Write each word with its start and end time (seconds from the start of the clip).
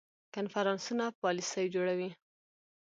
کنفرانسونه 0.35 1.05
پالیسي 1.21 1.63
جوړوي 1.73 2.09